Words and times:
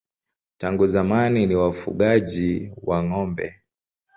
Tangu 0.57 0.87
zamani 0.91 1.41
ni 1.45 1.55
wafugaji 1.61 2.71
wa 2.83 2.97
ng'ombe. 3.03 3.63